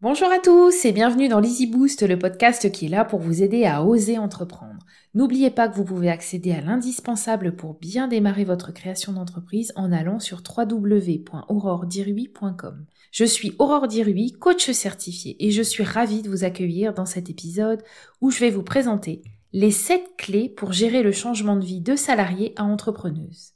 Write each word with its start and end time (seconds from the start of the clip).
Bonjour 0.00 0.30
à 0.30 0.38
tous 0.38 0.84
et 0.84 0.92
bienvenue 0.92 1.26
dans 1.26 1.40
l'Easy 1.40 1.66
Boost, 1.66 2.06
le 2.06 2.16
podcast 2.16 2.70
qui 2.70 2.86
est 2.86 2.88
là 2.88 3.04
pour 3.04 3.18
vous 3.18 3.42
aider 3.42 3.64
à 3.64 3.82
oser 3.82 4.16
entreprendre. 4.16 4.86
N'oubliez 5.12 5.50
pas 5.50 5.68
que 5.68 5.74
vous 5.74 5.84
pouvez 5.84 6.08
accéder 6.08 6.52
à 6.52 6.60
l'indispensable 6.60 7.56
pour 7.56 7.74
bien 7.74 8.06
démarrer 8.06 8.44
votre 8.44 8.72
création 8.72 9.12
d'entreprise 9.12 9.72
en 9.74 9.90
allant 9.90 10.20
sur 10.20 10.40
www.auroredirui.com. 10.56 12.86
Je 13.10 13.24
suis 13.24 13.56
Aurore 13.58 13.88
Dirui, 13.88 14.30
coach 14.30 14.70
certifié 14.70 15.34
et 15.44 15.50
je 15.50 15.62
suis 15.62 15.82
ravie 15.82 16.22
de 16.22 16.28
vous 16.28 16.44
accueillir 16.44 16.94
dans 16.94 17.04
cet 17.04 17.28
épisode 17.28 17.82
où 18.20 18.30
je 18.30 18.38
vais 18.38 18.50
vous 18.50 18.62
présenter 18.62 19.22
les 19.52 19.72
7 19.72 20.12
clés 20.16 20.48
pour 20.48 20.70
gérer 20.70 21.02
le 21.02 21.10
changement 21.10 21.56
de 21.56 21.64
vie 21.64 21.80
de 21.80 21.96
salarié 21.96 22.52
à 22.54 22.62
entrepreneuse. 22.62 23.54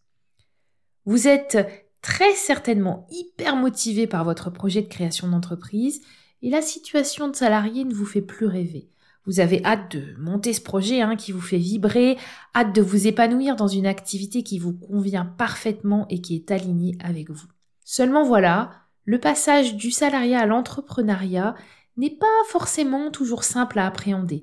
Vous 1.04 1.28
êtes 1.28 1.56
très 2.02 2.34
certainement 2.34 3.06
hyper 3.12 3.54
motivé 3.54 4.08
par 4.08 4.24
votre 4.24 4.50
projet 4.50 4.82
de 4.82 4.88
création 4.88 5.28
d'entreprise, 5.28 6.02
et 6.42 6.50
la 6.50 6.62
situation 6.62 7.28
de 7.28 7.36
salarié 7.36 7.84
ne 7.84 7.94
vous 7.94 8.04
fait 8.04 8.20
plus 8.20 8.46
rêver. 8.46 8.88
Vous 9.24 9.38
avez 9.38 9.64
hâte 9.64 9.96
de 9.96 10.16
monter 10.18 10.52
ce 10.52 10.60
projet 10.60 11.00
hein, 11.00 11.14
qui 11.14 11.30
vous 11.30 11.40
fait 11.40 11.56
vibrer, 11.56 12.18
hâte 12.56 12.74
de 12.74 12.82
vous 12.82 13.06
épanouir 13.06 13.54
dans 13.54 13.68
une 13.68 13.86
activité 13.86 14.42
qui 14.42 14.58
vous 14.58 14.72
convient 14.72 15.24
parfaitement 15.24 16.06
et 16.10 16.20
qui 16.20 16.34
est 16.34 16.50
alignée 16.50 16.96
avec 17.02 17.30
vous. 17.30 17.46
Seulement 17.84 18.24
voilà, 18.24 18.72
le 19.04 19.20
passage 19.20 19.76
du 19.76 19.92
salariat 19.92 20.40
à 20.40 20.46
l'entrepreneuriat 20.46 21.54
n'est 21.96 22.10
pas 22.10 22.26
forcément 22.48 23.10
toujours 23.10 23.44
simple 23.44 23.78
à 23.78 23.86
appréhender. 23.86 24.42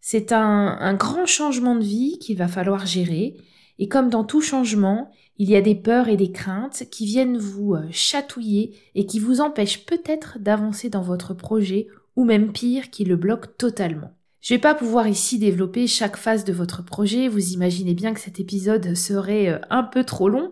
C'est 0.00 0.32
un, 0.32 0.76
un 0.80 0.94
grand 0.94 1.26
changement 1.26 1.74
de 1.74 1.84
vie 1.84 2.18
qu'il 2.20 2.38
va 2.38 2.46
falloir 2.46 2.86
gérer, 2.86 3.36
et 3.80 3.88
comme 3.88 4.10
dans 4.10 4.24
tout 4.24 4.42
changement, 4.42 5.10
il 5.38 5.48
y 5.48 5.56
a 5.56 5.62
des 5.62 5.74
peurs 5.74 6.08
et 6.08 6.18
des 6.18 6.30
craintes 6.30 6.84
qui 6.90 7.06
viennent 7.06 7.38
vous 7.38 7.72
euh, 7.72 7.88
chatouiller 7.90 8.78
et 8.94 9.06
qui 9.06 9.18
vous 9.18 9.40
empêchent 9.40 9.86
peut-être 9.86 10.38
d'avancer 10.38 10.90
dans 10.90 11.00
votre 11.00 11.32
projet 11.32 11.88
ou 12.14 12.24
même 12.24 12.52
pire, 12.52 12.90
qui 12.90 13.04
le 13.04 13.16
bloquent 13.16 13.48
totalement. 13.56 14.12
Je 14.42 14.52
vais 14.52 14.60
pas 14.60 14.74
pouvoir 14.74 15.08
ici 15.08 15.38
développer 15.38 15.86
chaque 15.86 16.18
phase 16.18 16.44
de 16.44 16.52
votre 16.52 16.84
projet, 16.84 17.26
vous 17.26 17.54
imaginez 17.54 17.94
bien 17.94 18.12
que 18.12 18.20
cet 18.20 18.38
épisode 18.38 18.94
serait 18.94 19.48
euh, 19.48 19.58
un 19.70 19.82
peu 19.82 20.04
trop 20.04 20.28
long, 20.28 20.50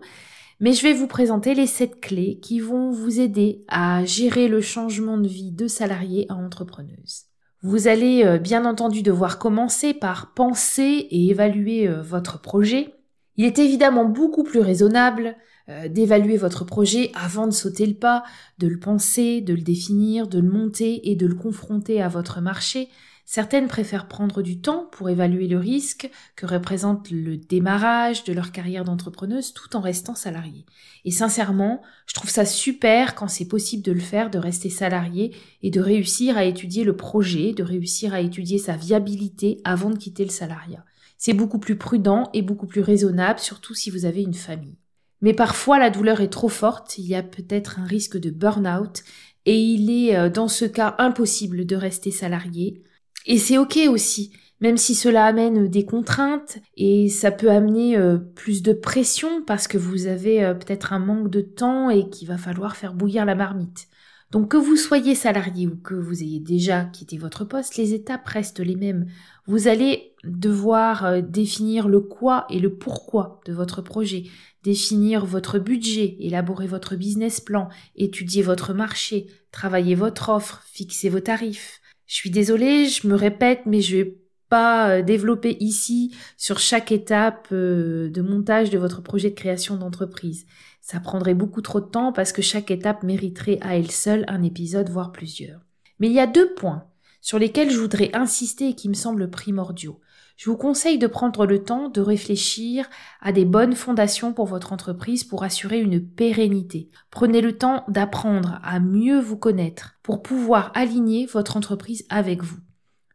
mais 0.59 0.73
je 0.73 0.81
vais 0.81 0.93
vous 0.93 1.07
présenter 1.07 1.53
les 1.53 1.67
7 1.67 2.01
clés 2.01 2.39
qui 2.41 2.59
vont 2.59 2.89
vous 2.89 3.19
aider 3.19 3.63
à 3.67 4.03
gérer 4.05 4.47
le 4.47 4.59
changement 4.59 5.19
de 5.19 5.27
vie 5.27 5.51
de 5.51 5.67
salarié 5.67 6.25
à 6.29 6.33
entrepreneuse. 6.33 7.25
Vous 7.61 7.87
allez 7.87 8.23
euh, 8.25 8.39
bien 8.39 8.65
entendu 8.65 9.03
devoir 9.03 9.37
commencer 9.37 9.93
par 9.93 10.33
penser 10.33 11.07
et 11.11 11.29
évaluer 11.29 11.87
votre 11.87 12.41
projet, 12.41 12.95
il 13.39 13.45
est 13.45 13.57
évidemment 13.57 14.03
beaucoup 14.03 14.43
plus 14.43 14.59
raisonnable 14.59 15.37
euh, 15.69 15.87
d'évaluer 15.87 16.35
votre 16.35 16.65
projet 16.65 17.09
avant 17.15 17.47
de 17.47 17.53
sauter 17.53 17.85
le 17.85 17.93
pas, 17.93 18.25
de 18.57 18.67
le 18.67 18.77
penser, 18.77 19.39
de 19.39 19.53
le 19.53 19.61
définir, 19.61 20.27
de 20.27 20.39
le 20.39 20.49
monter 20.49 21.09
et 21.09 21.15
de 21.15 21.25
le 21.25 21.35
confronter 21.35 22.01
à 22.01 22.09
votre 22.09 22.41
marché. 22.41 22.89
Certaines 23.23 23.67
préfèrent 23.67 24.09
prendre 24.09 24.41
du 24.41 24.59
temps 24.59 24.89
pour 24.91 25.09
évaluer 25.09 25.47
le 25.47 25.57
risque 25.57 26.11
que 26.35 26.47
représente 26.47 27.11
le 27.11 27.37
démarrage 27.37 28.25
de 28.25 28.33
leur 28.33 28.51
carrière 28.51 28.83
d'entrepreneuse 28.83 29.53
tout 29.53 29.73
en 29.77 29.79
restant 29.79 30.15
salarié. 30.15 30.65
Et 31.05 31.11
sincèrement, 31.11 31.81
je 32.07 32.15
trouve 32.15 32.29
ça 32.29 32.43
super 32.43 33.15
quand 33.15 33.29
c'est 33.29 33.47
possible 33.47 33.83
de 33.83 33.93
le 33.93 34.01
faire, 34.01 34.29
de 34.29 34.37
rester 34.37 34.69
salarié 34.69 35.33
et 35.63 35.71
de 35.71 35.79
réussir 35.79 36.37
à 36.37 36.43
étudier 36.43 36.83
le 36.83 36.97
projet, 36.97 37.53
de 37.53 37.63
réussir 37.63 38.13
à 38.13 38.19
étudier 38.19 38.57
sa 38.57 38.75
viabilité 38.75 39.61
avant 39.63 39.91
de 39.91 39.97
quitter 39.97 40.25
le 40.25 40.29
salariat. 40.29 40.83
C'est 41.19 41.33
beaucoup 41.33 41.59
plus 41.59 41.75
prudent 41.75 42.29
et 42.33 42.41
beaucoup 42.41 42.65
plus 42.65 42.81
raisonnable, 42.81 43.39
surtout 43.39 43.75
si 43.75 43.91
vous 43.91 44.05
avez 44.05 44.23
une 44.23 44.33
famille. 44.33 44.77
Mais 45.21 45.33
parfois 45.33 45.77
la 45.77 45.89
douleur 45.89 46.21
est 46.21 46.29
trop 46.29 46.47
forte, 46.47 46.97
il 46.97 47.05
y 47.05 47.13
a 47.13 47.21
peut-être 47.21 47.77
un 47.77 47.85
risque 47.85 48.17
de 48.17 48.29
burn-out, 48.29 49.03
et 49.45 49.59
il 49.59 49.91
est 49.91 50.15
euh, 50.15 50.29
dans 50.29 50.47
ce 50.47 50.63
cas 50.63 50.95
impossible 50.97 51.65
de 51.65 51.75
rester 51.75 52.09
salarié. 52.09 52.81
Et 53.25 53.37
c'est 53.37 53.57
ok 53.57 53.79
aussi, 53.89 54.31
même 54.61 54.77
si 54.77 54.95
cela 54.95 55.25
amène 55.25 55.67
des 55.67 55.83
contraintes 55.83 56.59
et 56.77 57.09
ça 57.09 57.31
peut 57.31 57.51
amener 57.51 57.97
euh, 57.97 58.17
plus 58.17 58.61
de 58.61 58.71
pression 58.71 59.43
parce 59.43 59.67
que 59.67 59.77
vous 59.77 60.07
avez 60.07 60.41
euh, 60.43 60.53
peut-être 60.53 60.93
un 60.93 60.99
manque 60.99 61.29
de 61.29 61.41
temps 61.41 61.89
et 61.89 62.09
qu'il 62.09 62.29
va 62.29 62.37
falloir 62.37 62.77
faire 62.77 62.93
bouillir 62.93 63.25
la 63.25 63.35
marmite. 63.35 63.88
Donc 64.31 64.51
que 64.51 64.57
vous 64.57 64.75
soyez 64.75 65.15
salarié 65.15 65.65
ou 65.65 65.75
que 65.75 65.95
vous 65.95 66.21
ayez 66.21 66.39
déjà 66.39 66.85
quitté 66.85 67.17
votre 67.17 67.45
poste, 67.45 67.77
les 67.77 67.93
étapes 67.95 68.27
restent 68.27 68.59
les 68.59 68.75
mêmes. 68.75 69.07
Vous 69.47 69.67
allez 69.67 70.13
devoir 70.23 71.05
euh, 71.05 71.21
définir 71.21 71.87
le 71.87 71.99
quoi 71.99 72.45
et 72.49 72.59
le 72.59 72.75
pourquoi 72.75 73.41
de 73.45 73.53
votre 73.53 73.81
projet, 73.81 74.25
définir 74.63 75.25
votre 75.25 75.57
budget, 75.57 76.15
élaborer 76.19 76.67
votre 76.67 76.95
business 76.95 77.41
plan, 77.41 77.69
étudier 77.95 78.43
votre 78.43 78.73
marché, 78.73 79.27
travailler 79.51 79.95
votre 79.95 80.29
offre, 80.29 80.61
fixer 80.71 81.09
vos 81.09 81.21
tarifs. 81.21 81.81
Je 82.05 82.15
suis 82.15 82.29
désolée, 82.29 82.87
je 82.87 83.07
me 83.07 83.15
répète, 83.15 83.61
mais 83.65 83.81
je 83.81 83.97
vais 83.97 84.17
pas 84.49 84.89
euh, 84.89 85.01
développer 85.01 85.57
ici 85.59 86.15
sur 86.37 86.59
chaque 86.59 86.91
étape 86.91 87.47
euh, 87.51 88.09
de 88.09 88.21
montage 88.21 88.69
de 88.69 88.77
votre 88.77 89.01
projet 89.01 89.29
de 89.29 89.35
création 89.35 89.77
d'entreprise. 89.77 90.45
Ça 90.81 90.99
prendrait 90.99 91.35
beaucoup 91.35 91.61
trop 91.61 91.79
de 91.79 91.85
temps 91.85 92.11
parce 92.11 92.31
que 92.31 92.41
chaque 92.41 92.71
étape 92.71 93.03
mériterait 93.03 93.59
à 93.61 93.77
elle 93.77 93.91
seule 93.91 94.25
un 94.27 94.43
épisode, 94.43 94.89
voire 94.89 95.11
plusieurs. 95.11 95.61
Mais 95.99 96.07
il 96.07 96.13
y 96.13 96.19
a 96.19 96.27
deux 96.27 96.53
points 96.53 96.85
sur 97.21 97.39
lesquels 97.39 97.69
je 97.69 97.79
voudrais 97.79 98.11
insister 98.13 98.69
et 98.69 98.75
qui 98.75 98.89
me 98.89 98.93
semblent 98.93 99.29
primordiaux. 99.29 99.99
Je 100.37 100.49
vous 100.49 100.55
conseille 100.55 100.97
de 100.97 101.07
prendre 101.07 101.45
le 101.45 101.63
temps 101.63 101.89
de 101.89 101.99
réfléchir 101.99 102.89
à 103.19 103.33
des 103.33 103.43
bonnes 103.43 103.75
fondations 103.75 104.31
pour 104.31 104.45
votre 104.45 104.71
entreprise 104.71 105.25
pour 105.25 105.43
assurer 105.43 105.81
une 105.81 106.01
pérennité. 106.01 106.89
Prenez 107.11 107.41
le 107.41 107.57
temps 107.57 107.83
d'apprendre 107.89 108.57
à 108.63 108.79
mieux 108.79 109.19
vous 109.19 109.35
connaître 109.35 109.95
pour 110.01 110.21
pouvoir 110.21 110.71
aligner 110.75 111.25
votre 111.25 111.57
entreprise 111.57 112.05
avec 112.09 112.41
vous. 112.41 112.59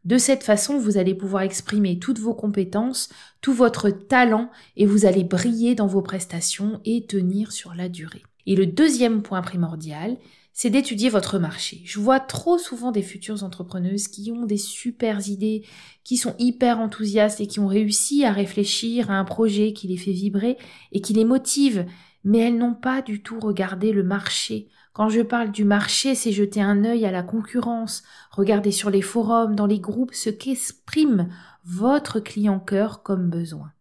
De 0.05 0.19
cette 0.19 0.43
façon, 0.43 0.77
vous 0.77 0.97
allez 0.97 1.15
pouvoir 1.15 1.41
exprimer 1.41 1.97
toutes 1.97 2.19
vos 2.19 2.35
compétences, 2.35 3.09
tout 3.41 3.53
votre 3.53 3.89
talent 3.89 4.51
et 4.77 4.85
vous 4.85 5.05
allez 5.05 5.23
briller 5.23 5.73
dans 5.73 5.87
vos 5.87 6.03
prestations 6.03 6.79
et 6.85 7.07
tenir 7.07 7.51
sur 7.51 7.73
la 7.73 7.89
durée. 7.89 8.21
Et 8.45 8.55
le 8.55 8.67
deuxième 8.67 9.23
point 9.23 9.41
primordial, 9.41 10.17
c'est 10.53 10.69
d'étudier 10.69 11.09
votre 11.09 11.39
marché. 11.39 11.81
Je 11.85 11.99
vois 11.99 12.19
trop 12.19 12.59
souvent 12.59 12.91
des 12.91 13.01
futures 13.01 13.43
entrepreneuses 13.43 14.07
qui 14.07 14.31
ont 14.31 14.45
des 14.45 14.57
super 14.57 15.27
idées, 15.27 15.65
qui 16.03 16.17
sont 16.17 16.35
hyper 16.37 16.79
enthousiastes 16.79 17.41
et 17.41 17.47
qui 17.47 17.59
ont 17.59 17.67
réussi 17.67 18.23
à 18.23 18.31
réfléchir 18.31 19.09
à 19.09 19.15
un 19.15 19.25
projet 19.25 19.73
qui 19.73 19.87
les 19.87 19.97
fait 19.97 20.11
vibrer 20.11 20.57
et 20.91 21.01
qui 21.01 21.13
les 21.13 21.25
motive, 21.25 21.85
mais 22.23 22.37
elles 22.39 22.57
n'ont 22.57 22.75
pas 22.75 23.01
du 23.01 23.23
tout 23.23 23.39
regardé 23.39 23.91
le 23.91 24.03
marché. 24.03 24.69
Quand 24.95 25.09
je 25.09 25.19
parle 25.19 25.51
du 25.51 25.65
marché, 25.65 26.15
c'est 26.15 26.31
jeter 26.31 26.61
un 26.61 26.85
œil 26.85 27.05
à 27.05 27.11
la 27.11 27.21
concurrence, 27.21 28.01
regarder 28.31 28.71
sur 28.71 28.89
les 28.89 29.01
forums, 29.01 29.53
dans 29.53 29.65
les 29.65 29.81
groupes, 29.81 30.13
ce 30.13 30.29
qu'exprime 30.29 31.27
votre 31.65 32.21
client 32.21 32.61
cœur 32.61 33.03
comme 33.03 33.29
besoin. 33.29 33.73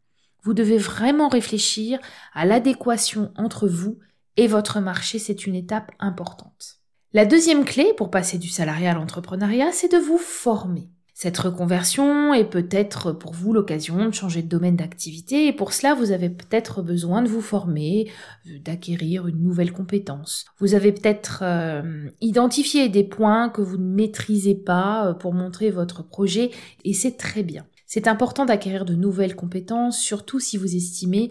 Vous 0.43 0.55
devez 0.55 0.77
vraiment 0.77 1.29
réfléchir 1.29 2.01
à 2.33 2.45
l'adéquation 2.45 3.33
entre 3.37 3.69
vous 3.69 4.01
et 4.37 4.49
votre 4.49 4.81
marché, 4.81 5.21
c'est 5.21 5.47
une 5.47 5.55
étape 5.55 5.93
importante. 6.01 6.81
La 7.13 7.27
deuxième 7.27 7.65
clé 7.65 7.93
pour 7.97 8.11
passer 8.11 8.39
du 8.39 8.49
salariat 8.49 8.91
à 8.91 8.95
l'entrepreneuriat, 8.95 9.71
c'est 9.71 9.93
de 9.93 9.99
vous 9.99 10.19
former. 10.19 10.91
Cette 11.17 11.39
reconversion 11.39 12.35
est 12.35 12.45
peut-être 12.45 13.13
pour 13.13 13.35
vous 13.35 13.53
l'occasion 13.53 14.05
de 14.07 14.11
changer 14.11 14.43
de 14.43 14.49
domaine 14.49 14.75
d'activité 14.75 15.47
et 15.47 15.53
pour 15.53 15.73
cela 15.73 15.95
vous 15.95 16.11
avez 16.11 16.29
peut-être 16.29 16.83
besoin 16.83 17.23
de 17.23 17.29
vous 17.29 17.41
former, 17.41 18.11
euh, 18.49 18.59
d'acquérir 18.59 19.29
une 19.29 19.41
nouvelle 19.41 19.73
compétence. 19.73 20.45
Vous 20.59 20.75
avez 20.75 20.91
peut-être 20.91 21.43
euh, 21.43 22.11
identifié 22.21 22.89
des 22.89 23.05
points 23.05 23.49
que 23.49 23.63
vous 23.63 23.77
ne 23.77 23.95
maîtrisez 23.95 24.57
pas 24.57 25.07
euh, 25.07 25.15
pour 25.15 25.35
montrer 25.35 25.71
votre 25.71 26.03
projet 26.03 26.51
et 26.85 26.93
c'est 26.93 27.17
très 27.17 27.45
bien. 27.45 27.65
C'est 27.87 28.09
important 28.09 28.45
d'acquérir 28.45 28.85
de 28.85 28.97
nouvelles 28.97 29.37
compétences, 29.37 30.01
surtout 30.01 30.41
si 30.41 30.57
vous 30.57 30.75
estimez 30.75 31.31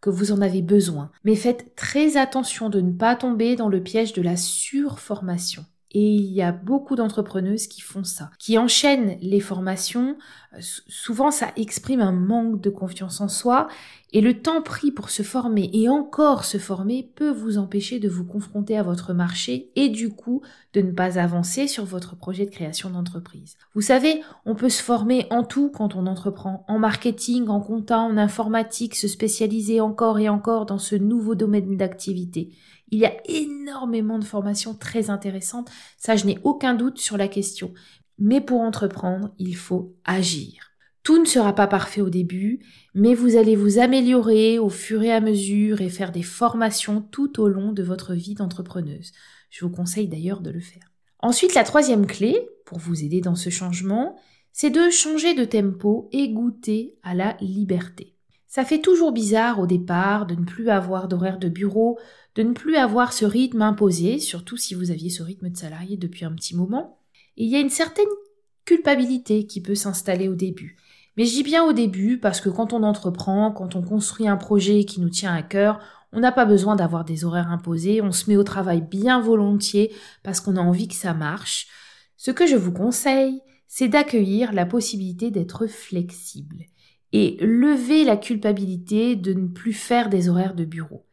que 0.00 0.10
vous 0.10 0.32
en 0.32 0.40
avez 0.40 0.60
besoin. 0.60 1.12
Mais 1.22 1.36
faites 1.36 1.76
très 1.76 2.16
attention 2.16 2.68
de 2.68 2.80
ne 2.80 2.90
pas 2.90 3.14
tomber 3.14 3.54
dans 3.54 3.68
le 3.68 3.80
piège 3.80 4.12
de 4.12 4.22
la 4.22 4.36
surformation. 4.36 5.64
Et 5.92 6.14
il 6.14 6.32
y 6.32 6.42
a 6.42 6.52
beaucoup 6.52 6.94
d'entrepreneuses 6.94 7.66
qui 7.66 7.80
font 7.80 8.04
ça, 8.04 8.30
qui 8.38 8.58
enchaînent 8.58 9.16
les 9.20 9.40
formations. 9.40 10.16
Souvent, 10.60 11.32
ça 11.32 11.48
exprime 11.56 12.00
un 12.00 12.12
manque 12.12 12.60
de 12.60 12.70
confiance 12.70 13.20
en 13.20 13.28
soi 13.28 13.66
et 14.12 14.20
le 14.20 14.40
temps 14.40 14.62
pris 14.62 14.90
pour 14.90 15.10
se 15.10 15.22
former 15.22 15.70
et 15.72 15.88
encore 15.88 16.44
se 16.44 16.58
former 16.58 17.10
peut 17.14 17.30
vous 17.30 17.58
empêcher 17.58 18.00
de 18.00 18.08
vous 18.08 18.24
confronter 18.24 18.76
à 18.76 18.82
votre 18.82 19.12
marché 19.12 19.70
et 19.76 19.88
du 19.88 20.10
coup 20.10 20.42
de 20.72 20.80
ne 20.80 20.92
pas 20.92 21.18
avancer 21.18 21.68
sur 21.68 21.84
votre 21.84 22.16
projet 22.16 22.46
de 22.46 22.50
création 22.50 22.90
d'entreprise. 22.90 23.56
Vous 23.74 23.80
savez, 23.80 24.20
on 24.46 24.54
peut 24.54 24.68
se 24.68 24.82
former 24.82 25.26
en 25.30 25.44
tout 25.44 25.70
quand 25.70 25.94
on 25.94 26.06
entreprend, 26.06 26.64
en 26.68 26.78
marketing, 26.78 27.48
en 27.48 27.60
compta, 27.60 27.98
en 27.98 28.16
informatique, 28.16 28.96
se 28.96 29.08
spécialiser 29.08 29.80
encore 29.80 30.18
et 30.18 30.28
encore 30.28 30.66
dans 30.66 30.78
ce 30.78 30.96
nouveau 30.96 31.34
domaine 31.34 31.76
d'activité. 31.76 32.50
Il 32.90 32.98
y 32.98 33.06
a 33.06 33.16
énormément 33.26 34.18
de 34.18 34.24
formations 34.24 34.74
très 34.74 35.10
intéressantes, 35.10 35.70
ça 35.96 36.16
je 36.16 36.26
n'ai 36.26 36.38
aucun 36.42 36.74
doute 36.74 36.98
sur 36.98 37.16
la 37.16 37.28
question. 37.28 37.72
Mais 38.18 38.40
pour 38.40 38.60
entreprendre, 38.60 39.32
il 39.38 39.56
faut 39.56 39.94
agir. 40.04 40.70
Tout 41.02 41.18
ne 41.18 41.24
sera 41.24 41.54
pas 41.54 41.66
parfait 41.66 42.02
au 42.02 42.10
début, 42.10 42.60
mais 42.94 43.14
vous 43.14 43.36
allez 43.36 43.56
vous 43.56 43.78
améliorer 43.78 44.58
au 44.58 44.68
fur 44.68 45.02
et 45.02 45.12
à 45.12 45.20
mesure 45.20 45.80
et 45.80 45.88
faire 45.88 46.12
des 46.12 46.22
formations 46.22 47.00
tout 47.00 47.40
au 47.40 47.48
long 47.48 47.72
de 47.72 47.82
votre 47.82 48.12
vie 48.12 48.34
d'entrepreneuse. 48.34 49.12
Je 49.48 49.64
vous 49.64 49.70
conseille 49.70 50.08
d'ailleurs 50.08 50.42
de 50.42 50.50
le 50.50 50.60
faire. 50.60 50.92
Ensuite, 51.20 51.54
la 51.54 51.64
troisième 51.64 52.06
clé, 52.06 52.48
pour 52.66 52.78
vous 52.78 53.02
aider 53.02 53.20
dans 53.20 53.34
ce 53.34 53.50
changement, 53.50 54.16
c'est 54.52 54.70
de 54.70 54.90
changer 54.90 55.34
de 55.34 55.44
tempo 55.44 56.08
et 56.12 56.28
goûter 56.28 56.94
à 57.02 57.14
la 57.14 57.36
liberté. 57.40 58.14
Ça 58.50 58.64
fait 58.64 58.80
toujours 58.80 59.12
bizarre 59.12 59.60
au 59.60 59.66
départ 59.68 60.26
de 60.26 60.34
ne 60.34 60.44
plus 60.44 60.70
avoir 60.70 61.06
d'horaire 61.06 61.38
de 61.38 61.48
bureau, 61.48 62.00
de 62.34 62.42
ne 62.42 62.52
plus 62.52 62.74
avoir 62.74 63.12
ce 63.12 63.24
rythme 63.24 63.62
imposé, 63.62 64.18
surtout 64.18 64.56
si 64.56 64.74
vous 64.74 64.90
aviez 64.90 65.08
ce 65.08 65.22
rythme 65.22 65.50
de 65.50 65.56
salarié 65.56 65.96
depuis 65.96 66.24
un 66.24 66.32
petit 66.32 66.56
moment. 66.56 66.98
Il 67.36 67.48
y 67.48 67.54
a 67.54 67.60
une 67.60 67.70
certaine 67.70 68.08
culpabilité 68.64 69.46
qui 69.46 69.60
peut 69.62 69.76
s'installer 69.76 70.26
au 70.26 70.34
début. 70.34 70.76
Mais 71.16 71.26
je 71.26 71.34
dis 71.34 71.44
bien 71.44 71.62
au 71.62 71.72
début 71.72 72.18
parce 72.18 72.40
que 72.40 72.48
quand 72.48 72.72
on 72.72 72.82
entreprend, 72.82 73.52
quand 73.52 73.76
on 73.76 73.82
construit 73.82 74.26
un 74.26 74.36
projet 74.36 74.82
qui 74.82 75.00
nous 75.00 75.10
tient 75.10 75.32
à 75.32 75.42
cœur, 75.44 75.78
on 76.12 76.18
n'a 76.18 76.32
pas 76.32 76.44
besoin 76.44 76.74
d'avoir 76.74 77.04
des 77.04 77.24
horaires 77.24 77.52
imposés, 77.52 78.02
on 78.02 78.10
se 78.10 78.28
met 78.28 78.36
au 78.36 78.42
travail 78.42 78.80
bien 78.80 79.20
volontiers 79.20 79.94
parce 80.24 80.40
qu'on 80.40 80.56
a 80.56 80.60
envie 80.60 80.88
que 80.88 80.96
ça 80.96 81.14
marche. 81.14 81.68
Ce 82.16 82.32
que 82.32 82.48
je 82.48 82.56
vous 82.56 82.72
conseille, 82.72 83.42
c'est 83.68 83.86
d'accueillir 83.86 84.52
la 84.52 84.66
possibilité 84.66 85.30
d'être 85.30 85.68
flexible 85.68 86.66
et 87.12 87.36
lever 87.40 88.04
la 88.04 88.16
culpabilité 88.16 89.16
de 89.16 89.32
ne 89.32 89.48
plus 89.48 89.72
faire 89.72 90.08
des 90.08 90.28
horaires 90.28 90.54
de 90.54 90.64
bureau. 90.64 91.06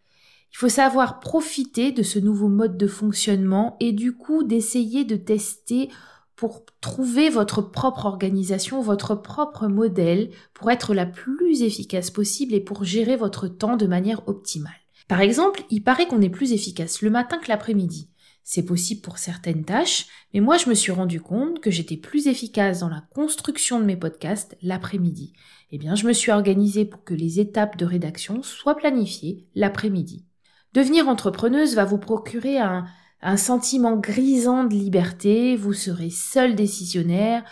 Il 0.53 0.57
faut 0.57 0.69
savoir 0.69 1.19
profiter 1.19 1.91
de 1.91 2.03
ce 2.03 2.19
nouveau 2.19 2.47
mode 2.47 2.77
de 2.77 2.87
fonctionnement 2.87 3.77
et 3.79 3.91
du 3.91 4.13
coup 4.13 4.43
d'essayer 4.43 5.05
de 5.05 5.15
tester 5.15 5.89
pour 6.35 6.63
trouver 6.81 7.29
votre 7.29 7.61
propre 7.61 8.05
organisation, 8.05 8.81
votre 8.81 9.15
propre 9.15 9.67
modèle 9.67 10.29
pour 10.53 10.71
être 10.71 10.93
la 10.93 11.05
plus 11.05 11.63
efficace 11.63 12.11
possible 12.11 12.53
et 12.53 12.59
pour 12.61 12.83
gérer 12.83 13.15
votre 13.15 13.47
temps 13.47 13.75
de 13.75 13.87
manière 13.87 14.27
optimale. 14.27 14.71
Par 15.07 15.21
exemple, 15.21 15.63
il 15.69 15.83
paraît 15.83 16.05
qu'on 16.07 16.21
est 16.21 16.29
plus 16.29 16.53
efficace 16.53 17.01
le 17.01 17.09
matin 17.09 17.37
que 17.39 17.49
l'après-midi. 17.49 18.09
C'est 18.49 18.63
possible 18.63 19.01
pour 19.01 19.17
certaines 19.17 19.65
tâches, 19.65 20.05
mais 20.33 20.39
moi 20.39 20.55
je 20.55 20.69
me 20.69 20.73
suis 20.73 20.93
rendu 20.93 21.19
compte 21.19 21.59
que 21.59 21.69
j'étais 21.69 21.97
plus 21.97 22.27
efficace 22.27 22.79
dans 22.79 22.87
la 22.87 23.03
construction 23.13 23.77
de 23.77 23.83
mes 23.83 23.97
podcasts 23.97 24.55
l'après-midi. 24.61 25.33
Eh 25.71 25.77
bien, 25.77 25.95
je 25.95 26.07
me 26.07 26.13
suis 26.13 26.31
organisée 26.31 26.85
pour 26.85 27.03
que 27.03 27.13
les 27.13 27.41
étapes 27.41 27.75
de 27.75 27.85
rédaction 27.85 28.41
soient 28.43 28.77
planifiées 28.77 29.45
l'après-midi. 29.53 30.23
Devenir 30.73 31.09
entrepreneuse 31.09 31.75
va 31.75 31.83
vous 31.83 31.97
procurer 31.97 32.57
un, 32.57 32.85
sentiment 33.35 33.97
grisant 33.97 34.63
de 34.63 34.75
liberté, 34.75 35.57
vous 35.57 35.73
serez 35.73 36.09
seul 36.09 36.55
décisionnaire, 36.55 37.43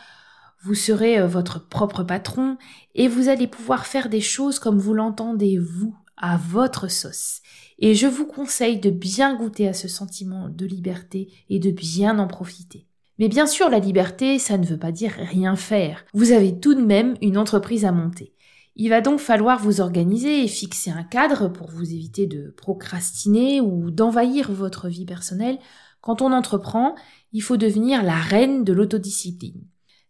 vous 0.64 0.76
serez 0.76 1.20
euh, 1.20 1.28
votre 1.28 1.68
propre 1.68 2.04
patron 2.04 2.58
et 2.94 3.10
vous 3.10 3.28
allez 3.28 3.48
pouvoir 3.48 3.86
faire 3.86 4.08
des 4.08 4.22
choses 4.22 4.60
comme 4.60 4.80
vous 4.80 4.94
l'entendez 4.94 5.58
vous, 5.58 5.94
à 6.18 6.38
votre 6.38 6.90
sauce. 6.90 7.42
Et 7.80 7.94
je 7.94 8.08
vous 8.08 8.26
conseille 8.26 8.80
de 8.80 8.90
bien 8.90 9.36
goûter 9.36 9.68
à 9.68 9.74
ce 9.74 9.88
sentiment 9.88 10.50
de 10.50 10.66
liberté 10.66 11.30
et 11.50 11.60
de 11.60 11.72
bien 11.72 12.20
en 12.20 12.28
profiter. 12.28 12.88
Mais 13.20 13.28
bien 13.28 13.48
sûr, 13.48 13.70
la 13.70 13.80
liberté, 13.80 14.40
ça 14.40 14.58
ne 14.58 14.66
veut 14.66 14.80
pas 14.80 14.92
dire 14.92 15.14
rien 15.18 15.56
faire. 15.56 16.04
Vous 16.14 16.32
avez 16.32 16.60
tout 16.60 16.74
de 16.74 16.84
même 16.84 17.16
une 17.22 17.38
entreprise 17.38 17.86
à 17.86 17.92
monter. 17.92 18.34
Il 18.78 18.90
va 18.90 19.00
donc 19.00 19.20
falloir 19.20 19.60
vous 19.60 19.80
organiser 19.80 20.44
et 20.44 20.50
fixer 20.50 20.92
un 20.92 21.04
cadre 21.04 21.48
pour 21.48 21.72
vous 21.72 21.94
éviter 21.94 22.28
de 22.28 22.54
procrastiner 22.58 23.62
ou 23.62 23.90
d'envahir 23.90 24.52
votre 24.52 24.90
vie 24.90 25.06
personnelle. 25.06 25.60
Quand 26.02 26.22
on 26.22 26.34
entreprend, 26.34 26.96
il 27.32 27.42
faut 27.42 27.56
devenir 27.56 28.04
la 28.04 28.18
reine 28.18 28.66
de 28.66 28.74
l'autodiscipline. 28.74 29.64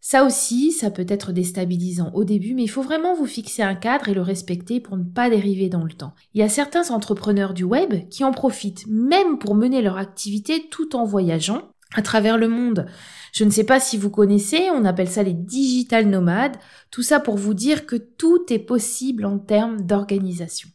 Ça 0.08 0.22
aussi, 0.22 0.70
ça 0.70 0.92
peut 0.92 1.04
être 1.08 1.32
déstabilisant 1.32 2.12
au 2.14 2.22
début, 2.22 2.54
mais 2.54 2.62
il 2.62 2.68
faut 2.68 2.80
vraiment 2.80 3.16
vous 3.16 3.26
fixer 3.26 3.62
un 3.62 3.74
cadre 3.74 4.08
et 4.08 4.14
le 4.14 4.22
respecter 4.22 4.78
pour 4.78 4.96
ne 4.96 5.02
pas 5.02 5.28
dériver 5.28 5.68
dans 5.68 5.82
le 5.82 5.92
temps. 5.92 6.14
Il 6.32 6.38
y 6.38 6.44
a 6.44 6.48
certains 6.48 6.92
entrepreneurs 6.92 7.54
du 7.54 7.64
web 7.64 8.08
qui 8.08 8.22
en 8.22 8.30
profitent 8.30 8.86
même 8.86 9.36
pour 9.36 9.56
mener 9.56 9.82
leur 9.82 9.96
activité 9.96 10.68
tout 10.70 10.94
en 10.94 11.04
voyageant 11.04 11.72
à 11.96 12.02
travers 12.02 12.38
le 12.38 12.46
monde. 12.46 12.86
Je 13.32 13.42
ne 13.42 13.50
sais 13.50 13.64
pas 13.64 13.80
si 13.80 13.96
vous 13.96 14.10
connaissez, 14.10 14.70
on 14.72 14.84
appelle 14.84 15.08
ça 15.08 15.24
les 15.24 15.32
digital 15.32 16.06
nomades, 16.06 16.56
tout 16.92 17.02
ça 17.02 17.18
pour 17.18 17.36
vous 17.36 17.54
dire 17.54 17.84
que 17.84 17.96
tout 17.96 18.44
est 18.50 18.60
possible 18.60 19.24
en 19.24 19.40
termes 19.40 19.80
d'organisation. 19.80 20.68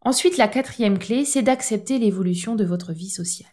Ensuite, 0.00 0.38
la 0.38 0.48
quatrième 0.48 0.98
clé, 0.98 1.24
c'est 1.24 1.42
d'accepter 1.42 2.00
l'évolution 2.00 2.56
de 2.56 2.64
votre 2.64 2.92
vie 2.92 3.10
sociale. 3.10 3.52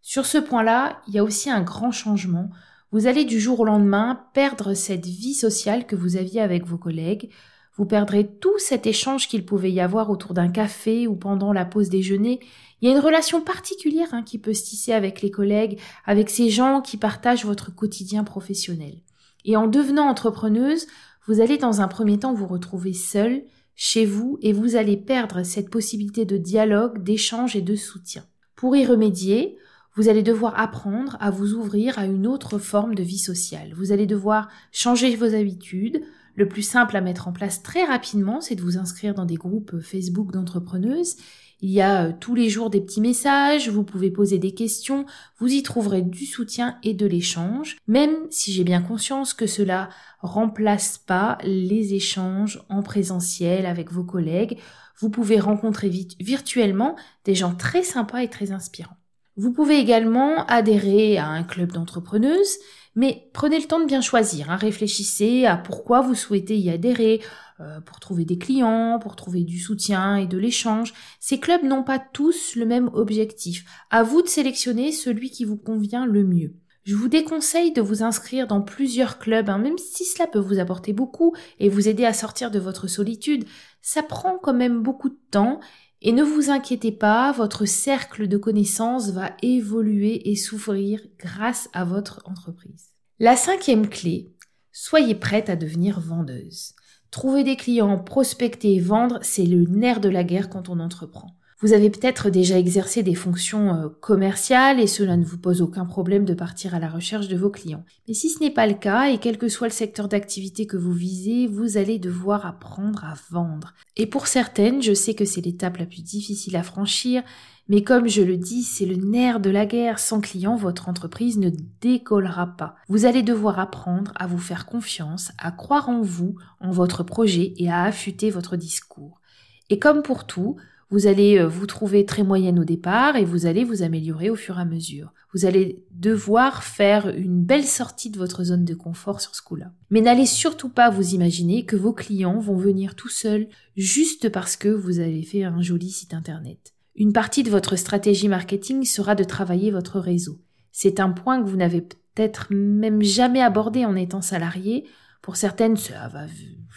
Sur 0.00 0.26
ce 0.26 0.38
point-là, 0.38 1.02
il 1.08 1.14
y 1.14 1.18
a 1.18 1.24
aussi 1.24 1.50
un 1.50 1.60
grand 1.60 1.90
changement. 1.90 2.50
Vous 2.92 3.06
allez 3.06 3.24
du 3.24 3.38
jour 3.38 3.60
au 3.60 3.64
lendemain 3.64 4.24
perdre 4.34 4.74
cette 4.74 5.06
vie 5.06 5.34
sociale 5.34 5.86
que 5.86 5.94
vous 5.94 6.16
aviez 6.16 6.40
avec 6.40 6.66
vos 6.66 6.78
collègues, 6.78 7.30
vous 7.76 7.86
perdrez 7.86 8.26
tout 8.26 8.58
cet 8.58 8.86
échange 8.86 9.28
qu'il 9.28 9.46
pouvait 9.46 9.70
y 9.70 9.80
avoir 9.80 10.10
autour 10.10 10.34
d'un 10.34 10.48
café 10.48 11.06
ou 11.06 11.14
pendant 11.14 11.52
la 11.52 11.64
pause 11.64 11.88
déjeuner. 11.88 12.40
Il 12.80 12.88
y 12.88 12.92
a 12.92 12.94
une 12.94 13.02
relation 13.02 13.40
particulière 13.40 14.08
hein, 14.12 14.22
qui 14.22 14.38
peut 14.38 14.54
se 14.54 14.64
tisser 14.64 14.92
avec 14.92 15.22
les 15.22 15.30
collègues, 15.30 15.78
avec 16.04 16.30
ces 16.30 16.50
gens 16.50 16.80
qui 16.80 16.96
partagent 16.96 17.44
votre 17.44 17.74
quotidien 17.74 18.24
professionnel. 18.24 18.96
Et 19.44 19.56
en 19.56 19.68
devenant 19.68 20.08
entrepreneuse, 20.08 20.88
vous 21.26 21.40
allez 21.40 21.58
dans 21.58 21.80
un 21.80 21.88
premier 21.88 22.18
temps 22.18 22.34
vous 22.34 22.46
retrouver 22.46 22.92
seule, 22.92 23.44
chez 23.76 24.04
vous, 24.04 24.38
et 24.42 24.52
vous 24.52 24.76
allez 24.76 24.96
perdre 24.96 25.42
cette 25.42 25.70
possibilité 25.70 26.24
de 26.24 26.36
dialogue, 26.36 27.02
d'échange 27.02 27.56
et 27.56 27.62
de 27.62 27.76
soutien. 27.76 28.24
Pour 28.56 28.76
y 28.76 28.84
remédier, 28.84 29.56
vous 29.96 30.08
allez 30.08 30.22
devoir 30.22 30.58
apprendre 30.58 31.16
à 31.20 31.30
vous 31.30 31.54
ouvrir 31.54 31.98
à 31.98 32.06
une 32.06 32.26
autre 32.26 32.58
forme 32.58 32.94
de 32.94 33.02
vie 33.02 33.18
sociale. 33.18 33.72
Vous 33.74 33.92
allez 33.92 34.06
devoir 34.06 34.48
changer 34.72 35.14
vos 35.16 35.34
habitudes, 35.34 36.02
le 36.36 36.48
plus 36.48 36.62
simple 36.62 36.96
à 36.96 37.00
mettre 37.00 37.28
en 37.28 37.32
place 37.32 37.62
très 37.62 37.84
rapidement, 37.84 38.40
c'est 38.40 38.54
de 38.54 38.62
vous 38.62 38.78
inscrire 38.78 39.14
dans 39.14 39.26
des 39.26 39.34
groupes 39.34 39.80
Facebook 39.80 40.32
d'entrepreneuses. 40.32 41.16
Il 41.62 41.70
y 41.70 41.82
a 41.82 42.06
euh, 42.06 42.12
tous 42.18 42.34
les 42.34 42.48
jours 42.48 42.70
des 42.70 42.80
petits 42.80 43.02
messages, 43.02 43.68
vous 43.68 43.84
pouvez 43.84 44.10
poser 44.10 44.38
des 44.38 44.54
questions, 44.54 45.04
vous 45.38 45.48
y 45.48 45.62
trouverez 45.62 46.02
du 46.02 46.24
soutien 46.24 46.78
et 46.82 46.94
de 46.94 47.06
l'échange, 47.06 47.76
même 47.86 48.14
si 48.30 48.52
j'ai 48.52 48.64
bien 48.64 48.80
conscience 48.80 49.34
que 49.34 49.46
cela 49.46 49.90
remplace 50.20 50.98
pas 50.98 51.36
les 51.42 51.94
échanges 51.94 52.62
en 52.70 52.82
présentiel 52.82 53.66
avec 53.66 53.92
vos 53.92 54.04
collègues. 54.04 54.58
Vous 54.98 55.10
pouvez 55.10 55.38
rencontrer 55.38 55.90
virtuellement 56.20 56.96
des 57.24 57.34
gens 57.34 57.54
très 57.54 57.82
sympas 57.82 58.22
et 58.22 58.28
très 58.28 58.52
inspirants. 58.52 58.99
Vous 59.40 59.52
pouvez 59.52 59.78
également 59.78 60.44
adhérer 60.46 61.16
à 61.16 61.26
un 61.28 61.44
club 61.44 61.72
d'entrepreneuses 61.72 62.58
mais 62.96 63.30
prenez 63.32 63.58
le 63.58 63.66
temps 63.66 63.80
de 63.80 63.86
bien 63.86 64.00
choisir, 64.00 64.50
hein. 64.50 64.56
réfléchissez 64.56 65.46
à 65.46 65.56
pourquoi 65.56 66.00
vous 66.00 66.16
souhaitez 66.16 66.58
y 66.58 66.70
adhérer, 66.70 67.20
euh, 67.60 67.80
pour 67.80 68.00
trouver 68.00 68.24
des 68.24 68.38
clients, 68.38 68.98
pour 69.00 69.16
trouver 69.16 69.44
du 69.44 69.60
soutien 69.60 70.16
et 70.16 70.26
de 70.26 70.38
l'échange. 70.38 70.92
Ces 71.20 71.38
clubs 71.38 71.62
n'ont 71.62 71.84
pas 71.84 71.98
tous 71.98 72.56
le 72.56 72.66
même 72.66 72.90
objectif. 72.92 73.64
À 73.90 74.02
vous 74.02 74.22
de 74.22 74.28
sélectionner 74.28 74.90
celui 74.90 75.30
qui 75.30 75.44
vous 75.44 75.56
convient 75.56 76.04
le 76.04 76.24
mieux. 76.24 76.56
Je 76.84 76.96
vous 76.96 77.08
déconseille 77.08 77.72
de 77.72 77.82
vous 77.82 78.02
inscrire 78.02 78.46
dans 78.46 78.62
plusieurs 78.62 79.18
clubs, 79.18 79.50
hein, 79.50 79.58
même 79.58 79.78
si 79.78 80.04
cela 80.04 80.26
peut 80.26 80.38
vous 80.38 80.58
apporter 80.58 80.92
beaucoup 80.92 81.34
et 81.60 81.68
vous 81.68 81.88
aider 81.88 82.04
à 82.04 82.14
sortir 82.14 82.50
de 82.50 82.58
votre 82.58 82.88
solitude. 82.88 83.44
Ça 83.82 84.02
prend 84.02 84.38
quand 84.38 84.54
même 84.54 84.82
beaucoup 84.82 85.10
de 85.10 85.18
temps 85.30 85.60
et 86.02 86.12
ne 86.12 86.22
vous 86.22 86.50
inquiétez 86.50 86.92
pas, 86.92 87.32
votre 87.32 87.66
cercle 87.66 88.26
de 88.26 88.38
connaissances 88.38 89.10
va 89.10 89.32
évoluer 89.42 90.30
et 90.30 90.36
s'ouvrir 90.36 91.00
grâce 91.18 91.68
à 91.72 91.84
votre 91.84 92.22
entreprise. 92.24 92.90
La 93.18 93.36
cinquième 93.36 93.88
clé, 93.88 94.34
soyez 94.72 95.14
prête 95.14 95.50
à 95.50 95.56
devenir 95.56 96.00
vendeuse. 96.00 96.72
Trouver 97.10 97.44
des 97.44 97.56
clients, 97.56 97.98
prospecter 97.98 98.76
et 98.76 98.80
vendre, 98.80 99.18
c'est 99.22 99.44
le 99.44 99.64
nerf 99.64 100.00
de 100.00 100.08
la 100.08 100.24
guerre 100.24 100.48
quand 100.48 100.68
on 100.68 100.80
entreprend. 100.80 101.36
Vous 101.62 101.74
avez 101.74 101.90
peut-être 101.90 102.30
déjà 102.30 102.58
exercé 102.58 103.02
des 103.02 103.14
fonctions 103.14 103.74
euh, 103.74 103.88
commerciales 104.00 104.80
et 104.80 104.86
cela 104.86 105.18
ne 105.18 105.24
vous 105.24 105.36
pose 105.36 105.60
aucun 105.60 105.84
problème 105.84 106.24
de 106.24 106.32
partir 106.32 106.74
à 106.74 106.78
la 106.78 106.88
recherche 106.88 107.28
de 107.28 107.36
vos 107.36 107.50
clients. 107.50 107.84
Mais 108.08 108.14
si 108.14 108.30
ce 108.30 108.40
n'est 108.40 108.50
pas 108.50 108.66
le 108.66 108.74
cas 108.74 109.10
et 109.10 109.18
quel 109.18 109.36
que 109.36 109.48
soit 109.48 109.66
le 109.66 109.72
secteur 109.72 110.08
d'activité 110.08 110.66
que 110.66 110.78
vous 110.78 110.94
visez, 110.94 111.46
vous 111.46 111.76
allez 111.76 111.98
devoir 111.98 112.46
apprendre 112.46 113.04
à 113.04 113.14
vendre. 113.30 113.74
Et 113.96 114.06
pour 114.06 114.26
certaines, 114.26 114.80
je 114.80 114.94
sais 114.94 115.12
que 115.12 115.26
c'est 115.26 115.42
l'étape 115.42 115.76
la 115.76 115.84
plus 115.84 116.02
difficile 116.02 116.56
à 116.56 116.62
franchir, 116.62 117.22
mais 117.68 117.84
comme 117.84 118.08
je 118.08 118.22
le 118.22 118.38
dis, 118.38 118.62
c'est 118.62 118.86
le 118.86 118.96
nerf 118.96 119.38
de 119.38 119.50
la 119.50 119.66
guerre. 119.66 119.98
Sans 119.98 120.20
clients, 120.20 120.56
votre 120.56 120.88
entreprise 120.88 121.38
ne 121.38 121.50
décollera 121.80 122.46
pas. 122.46 122.74
Vous 122.88 123.04
allez 123.04 123.22
devoir 123.22 123.60
apprendre 123.60 124.12
à 124.16 124.26
vous 124.26 124.38
faire 124.38 124.64
confiance, 124.64 125.30
à 125.38 125.52
croire 125.52 125.90
en 125.90 126.00
vous, 126.00 126.36
en 126.58 126.70
votre 126.70 127.04
projet 127.04 127.52
et 127.58 127.70
à 127.70 127.84
affûter 127.84 128.30
votre 128.30 128.56
discours. 128.56 129.20
Et 129.68 129.78
comme 129.78 130.02
pour 130.02 130.26
tout, 130.26 130.56
vous 130.90 131.06
allez 131.06 131.38
euh, 131.38 131.46
vous 131.46 131.66
trouver 131.66 132.04
très 132.04 132.24
moyenne 132.24 132.58
au 132.58 132.64
départ 132.64 133.16
et 133.16 133.24
vous 133.24 133.46
allez 133.46 133.64
vous 133.64 133.82
améliorer 133.82 134.28
au 134.28 134.36
fur 134.36 134.58
et 134.58 134.62
à 134.62 134.64
mesure. 134.64 135.12
Vous 135.32 135.46
allez 135.46 135.84
devoir 135.92 136.64
faire 136.64 137.08
une 137.08 137.42
belle 137.42 137.64
sortie 137.64 138.10
de 138.10 138.18
votre 138.18 138.42
zone 138.44 138.64
de 138.64 138.74
confort 138.74 139.20
sur 139.20 139.34
ce 139.34 139.42
coup-là. 139.42 139.72
Mais 139.90 140.00
n'allez 140.00 140.26
surtout 140.26 140.68
pas 140.68 140.90
vous 140.90 141.14
imaginer 141.14 141.64
que 141.64 141.76
vos 141.76 141.92
clients 141.92 142.40
vont 142.40 142.56
venir 142.56 142.96
tout 142.96 143.08
seuls 143.08 143.48
juste 143.76 144.28
parce 144.30 144.56
que 144.56 144.68
vous 144.68 144.98
avez 144.98 145.22
fait 145.22 145.44
un 145.44 145.62
joli 145.62 145.90
site 145.90 146.12
internet. 146.12 146.74
Une 146.96 147.12
partie 147.12 147.44
de 147.44 147.50
votre 147.50 147.76
stratégie 147.76 148.28
marketing 148.28 148.84
sera 148.84 149.14
de 149.14 149.24
travailler 149.24 149.70
votre 149.70 150.00
réseau. 150.00 150.38
C'est 150.72 150.98
un 150.98 151.10
point 151.10 151.40
que 151.40 151.48
vous 151.48 151.56
n'avez 151.56 151.80
peut-être 151.80 152.48
même 152.50 153.02
jamais 153.02 153.40
abordé 153.40 153.84
en 153.84 153.94
étant 153.94 154.22
salarié. 154.22 154.86
Pour 155.22 155.36
certaines, 155.36 155.76
ça 155.76 156.08
va, 156.08 156.26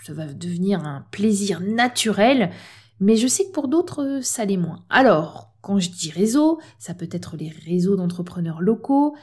ça 0.06 0.14
va 0.14 0.28
devenir 0.28 0.86
un 0.86 1.06
plaisir 1.12 1.62
naturel 1.62 2.52
mais 3.00 3.16
je 3.16 3.28
sais 3.28 3.46
que 3.46 3.52
pour 3.52 3.68
d'autres, 3.68 4.20
ça 4.22 4.46
l'est 4.46 4.58
moins. 4.58 4.84
Alors, 4.90 5.54
quand 5.62 5.80
je 5.80 5.90
dis 5.90 6.12
réseau, 6.12 6.60
ça 6.80 6.94
peut 6.94 7.10
être 7.12 7.38
les 7.38 7.50
réseaux 7.50 7.96
d'entrepreneurs 7.96 8.62
locaux, 8.62 9.16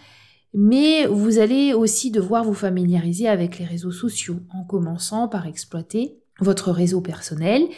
mais 0.54 1.06
vous 1.06 1.38
allez 1.38 1.74
aussi 1.74 2.10
devoir 2.10 2.44
vous 2.44 2.54
familiariser 2.54 3.28
avec 3.28 3.58
les 3.58 3.64
réseaux 3.64 3.92
sociaux 3.92 4.40
en 4.52 4.64
commençant 4.64 5.28
par 5.28 5.46
exploiter 5.46 6.18
votre 6.40 6.72
réseau 6.72 7.00
personnel 7.00 7.68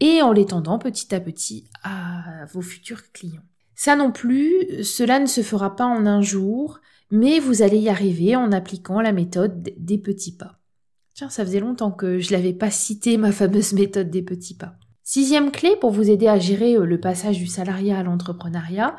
et 0.00 0.22
en 0.22 0.32
l'étendant 0.32 0.78
petit 0.78 1.14
à 1.14 1.20
petit 1.20 1.64
à 1.82 2.44
vos 2.52 2.60
futurs 2.60 3.10
clients. 3.12 3.42
Ça 3.74 3.96
non 3.96 4.12
plus, 4.12 4.84
cela 4.84 5.18
ne 5.18 5.26
se 5.26 5.40
fera 5.42 5.74
pas 5.74 5.86
en 5.86 6.06
un 6.06 6.20
jour, 6.20 6.80
mais 7.10 7.40
vous 7.40 7.62
allez 7.62 7.78
y 7.78 7.88
arriver 7.88 8.36
en 8.36 8.52
appliquant 8.52 9.00
la 9.00 9.12
méthode 9.12 9.70
des 9.76 9.98
petits 9.98 10.36
pas. 10.36 10.60
Tiens, 11.14 11.28
ça 11.28 11.44
faisait 11.44 11.60
longtemps 11.60 11.90
que 11.90 12.18
je 12.18 12.32
l'avais 12.32 12.52
pas 12.52 12.70
cité, 12.70 13.16
ma 13.16 13.32
fameuse 13.32 13.72
méthode 13.74 14.10
des 14.10 14.22
petits 14.22 14.54
pas. 14.54 14.76
Sixième 15.14 15.50
clé 15.50 15.76
pour 15.78 15.90
vous 15.90 16.08
aider 16.08 16.26
à 16.26 16.38
gérer 16.38 16.74
euh, 16.74 16.86
le 16.86 16.98
passage 16.98 17.36
du 17.36 17.46
salariat 17.46 17.98
à 17.98 18.02
l'entrepreneuriat, 18.02 18.96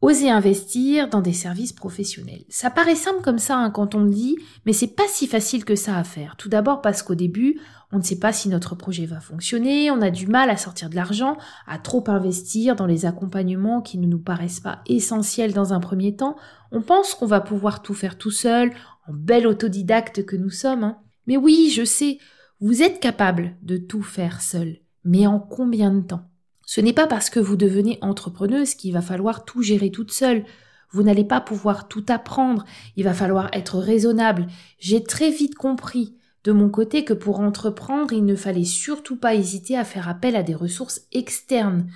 Osez 0.00 0.28
investir 0.28 1.08
dans 1.08 1.20
des 1.20 1.32
services 1.32 1.72
professionnels. 1.72 2.42
Ça 2.48 2.68
paraît 2.68 2.96
simple 2.96 3.22
comme 3.22 3.38
ça 3.38 3.56
hein, 3.56 3.70
quand 3.70 3.94
on 3.94 4.02
le 4.02 4.10
dit, 4.10 4.36
mais 4.64 4.72
c'est 4.72 4.96
pas 4.96 5.06
si 5.06 5.28
facile 5.28 5.64
que 5.64 5.76
ça 5.76 5.98
à 5.98 6.02
faire. 6.02 6.34
Tout 6.34 6.48
d'abord 6.48 6.82
parce 6.82 7.04
qu'au 7.04 7.14
début, 7.14 7.60
on 7.92 7.98
ne 7.98 8.02
sait 8.02 8.18
pas 8.18 8.32
si 8.32 8.48
notre 8.48 8.74
projet 8.74 9.06
va 9.06 9.20
fonctionner, 9.20 9.88
on 9.92 10.02
a 10.02 10.10
du 10.10 10.26
mal 10.26 10.50
à 10.50 10.56
sortir 10.56 10.90
de 10.90 10.96
l'argent, 10.96 11.36
à 11.68 11.78
trop 11.78 12.02
investir 12.08 12.74
dans 12.74 12.86
les 12.86 13.06
accompagnements 13.06 13.82
qui 13.82 13.98
ne 13.98 14.08
nous 14.08 14.18
paraissent 14.18 14.58
pas 14.58 14.80
essentiels 14.88 15.52
dans 15.52 15.72
un 15.72 15.78
premier 15.78 16.16
temps. 16.16 16.34
On 16.72 16.82
pense 16.82 17.14
qu'on 17.14 17.26
va 17.26 17.40
pouvoir 17.40 17.82
tout 17.82 17.94
faire 17.94 18.18
tout 18.18 18.32
seul, 18.32 18.72
en 19.06 19.12
bel 19.12 19.46
autodidacte 19.46 20.26
que 20.26 20.34
nous 20.34 20.50
sommes. 20.50 20.82
Hein. 20.82 20.98
Mais 21.28 21.36
oui, 21.36 21.72
je 21.72 21.84
sais, 21.84 22.18
vous 22.58 22.82
êtes 22.82 22.98
capable 22.98 23.54
de 23.62 23.76
tout 23.76 24.02
faire 24.02 24.42
seul. 24.42 24.78
Mais 25.06 25.28
en 25.28 25.38
combien 25.38 25.92
de 25.92 26.00
temps? 26.00 26.28
Ce 26.66 26.80
n'est 26.80 26.92
pas 26.92 27.06
parce 27.06 27.30
que 27.30 27.38
vous 27.38 27.56
devenez 27.56 27.96
entrepreneuse 28.00 28.74
qu'il 28.74 28.92
va 28.92 29.00
falloir 29.00 29.44
tout 29.44 29.62
gérer 29.62 29.92
toute 29.92 30.10
seule. 30.10 30.44
Vous 30.90 31.04
n'allez 31.04 31.24
pas 31.24 31.40
pouvoir 31.40 31.86
tout 31.86 32.04
apprendre. 32.08 32.64
Il 32.96 33.04
va 33.04 33.14
falloir 33.14 33.48
être 33.52 33.78
raisonnable. 33.78 34.48
J'ai 34.80 35.04
très 35.04 35.30
vite 35.30 35.54
compris 35.54 36.16
de 36.42 36.50
mon 36.50 36.68
côté 36.68 37.04
que 37.04 37.12
pour 37.12 37.38
entreprendre, 37.38 38.12
il 38.12 38.24
ne 38.24 38.34
fallait 38.34 38.64
surtout 38.64 39.16
pas 39.16 39.36
hésiter 39.36 39.78
à 39.78 39.84
faire 39.84 40.08
appel 40.08 40.34
à 40.34 40.42
des 40.42 40.56
ressources 40.56 41.02
externes. 41.12 41.88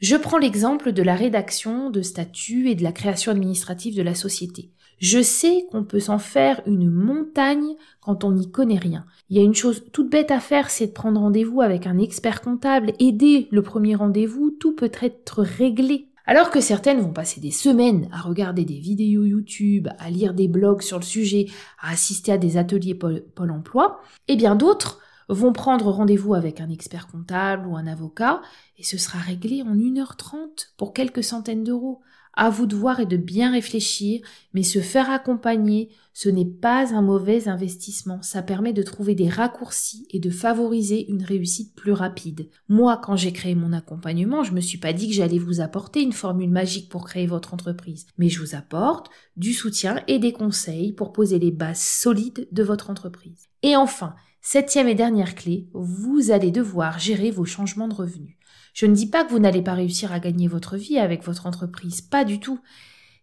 Je 0.00 0.16
prends 0.16 0.38
l'exemple 0.38 0.90
de 0.90 1.02
la 1.04 1.14
rédaction 1.14 1.88
de 1.90 2.02
statuts 2.02 2.68
et 2.68 2.74
de 2.74 2.82
la 2.82 2.92
création 2.92 3.30
administrative 3.30 3.96
de 3.96 4.02
la 4.02 4.16
société. 4.16 4.72
Je 4.98 5.20
sais 5.20 5.66
qu'on 5.70 5.84
peut 5.84 6.00
s'en 6.00 6.18
faire 6.18 6.62
une 6.66 6.90
montagne 6.90 7.74
quand 8.00 8.24
on 8.24 8.32
n'y 8.32 8.50
connaît 8.50 8.78
rien. 8.78 9.04
Il 9.28 9.36
y 9.36 9.40
a 9.40 9.44
une 9.44 9.54
chose 9.54 9.84
toute 9.92 10.10
bête 10.10 10.30
à 10.30 10.40
faire, 10.40 10.70
c'est 10.70 10.86
de 10.86 10.92
prendre 10.92 11.20
rendez-vous 11.20 11.60
avec 11.60 11.86
un 11.86 11.98
expert 11.98 12.40
comptable 12.40 12.92
et 12.98 13.12
dès 13.12 13.48
le 13.50 13.62
premier 13.62 13.94
rendez-vous, 13.94 14.50
tout 14.50 14.74
peut 14.74 14.92
être 15.00 15.42
réglé. 15.42 16.08
Alors 16.28 16.50
que 16.50 16.60
certaines 16.60 17.00
vont 17.00 17.12
passer 17.12 17.40
des 17.40 17.52
semaines 17.52 18.08
à 18.12 18.20
regarder 18.20 18.64
des 18.64 18.80
vidéos 18.80 19.24
YouTube, 19.24 19.88
à 19.98 20.10
lire 20.10 20.34
des 20.34 20.48
blogs 20.48 20.82
sur 20.82 20.98
le 20.98 21.04
sujet, 21.04 21.46
à 21.80 21.92
assister 21.92 22.32
à 22.32 22.38
des 22.38 22.56
ateliers 22.56 22.94
Pôle, 22.94 23.50
emploi, 23.50 24.00
et 24.26 24.32
eh 24.32 24.36
bien 24.36 24.56
d'autres 24.56 25.00
vont 25.28 25.52
prendre 25.52 25.90
rendez-vous 25.90 26.34
avec 26.34 26.60
un 26.60 26.70
expert 26.70 27.08
comptable 27.08 27.66
ou 27.66 27.76
un 27.76 27.86
avocat 27.86 28.42
et 28.78 28.84
ce 28.84 28.98
sera 28.98 29.18
réglé 29.18 29.62
en 29.62 29.74
1h30 29.74 30.72
pour 30.76 30.92
quelques 30.92 31.24
centaines 31.24 31.64
d'euros. 31.64 32.00
À 32.38 32.50
vous 32.50 32.66
de 32.66 32.76
voir 32.76 33.00
et 33.00 33.06
de 33.06 33.16
bien 33.16 33.50
réfléchir, 33.50 34.20
mais 34.52 34.62
se 34.62 34.80
faire 34.80 35.08
accompagner, 35.10 35.88
ce 36.12 36.28
n'est 36.28 36.44
pas 36.44 36.94
un 36.94 37.00
mauvais 37.00 37.48
investissement. 37.48 38.20
Ça 38.20 38.42
permet 38.42 38.74
de 38.74 38.82
trouver 38.82 39.14
des 39.14 39.30
raccourcis 39.30 40.06
et 40.10 40.20
de 40.20 40.28
favoriser 40.28 41.10
une 41.10 41.22
réussite 41.22 41.74
plus 41.74 41.92
rapide. 41.92 42.50
Moi, 42.68 43.00
quand 43.02 43.16
j'ai 43.16 43.32
créé 43.32 43.54
mon 43.54 43.72
accompagnement, 43.72 44.44
je 44.44 44.52
me 44.52 44.60
suis 44.60 44.76
pas 44.76 44.92
dit 44.92 45.08
que 45.08 45.14
j'allais 45.14 45.38
vous 45.38 45.62
apporter 45.62 46.02
une 46.02 46.12
formule 46.12 46.50
magique 46.50 46.90
pour 46.90 47.06
créer 47.06 47.26
votre 47.26 47.54
entreprise, 47.54 48.06
mais 48.18 48.28
je 48.28 48.40
vous 48.40 48.54
apporte 48.54 49.08
du 49.38 49.54
soutien 49.54 50.02
et 50.06 50.18
des 50.18 50.32
conseils 50.32 50.92
pour 50.92 51.14
poser 51.14 51.38
les 51.38 51.52
bases 51.52 51.80
solides 51.80 52.48
de 52.52 52.62
votre 52.62 52.90
entreprise. 52.90 53.46
Et 53.62 53.76
enfin, 53.76 54.14
septième 54.46 54.86
et 54.86 54.94
dernière 54.94 55.34
clé, 55.34 55.66
vous 55.72 56.30
allez 56.30 56.52
devoir 56.52 57.00
gérer 57.00 57.32
vos 57.32 57.44
changements 57.44 57.88
de 57.88 57.94
revenus. 57.94 58.36
Je 58.74 58.86
ne 58.86 58.94
dis 58.94 59.08
pas 59.08 59.24
que 59.24 59.32
vous 59.32 59.40
n'allez 59.40 59.60
pas 59.60 59.74
réussir 59.74 60.12
à 60.12 60.20
gagner 60.20 60.46
votre 60.46 60.76
vie 60.76 61.00
avec 61.00 61.24
votre 61.24 61.46
entreprise, 61.46 62.00
pas 62.00 62.24
du 62.24 62.38
tout. 62.38 62.60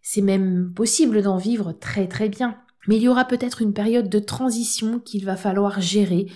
C'est 0.02 0.20
même 0.20 0.74
possible 0.74 1.22
d'en 1.22 1.38
vivre 1.38 1.72
très 1.72 2.08
très 2.08 2.28
bien. 2.28 2.58
Mais 2.88 2.96
il 2.96 3.02
y 3.02 3.08
aura 3.08 3.24
peut-être 3.24 3.62
une 3.62 3.72
période 3.72 4.10
de 4.10 4.18
transition 4.18 5.00
qu'il 5.00 5.24
va 5.24 5.36
falloir 5.36 5.80
gérer. 5.80 6.26